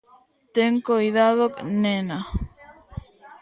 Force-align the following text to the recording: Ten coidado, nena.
Ten 0.55 0.73
coidado, 0.89 1.45
nena. 1.83 2.19